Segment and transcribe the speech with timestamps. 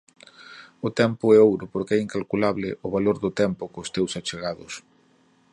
[0.87, 4.73] O tempo é ouro, porque é incalculable o valor do tempo cos teus achegados.